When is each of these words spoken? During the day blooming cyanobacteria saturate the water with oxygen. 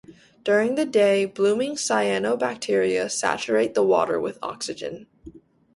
During 0.43 0.73
the 0.73 0.85
day 0.87 1.25
blooming 1.25 1.75
cyanobacteria 1.75 3.07
saturate 3.11 3.75
the 3.75 3.83
water 3.83 4.19
with 4.19 4.39
oxygen. 4.41 5.05